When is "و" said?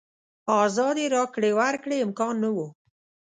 2.55-2.57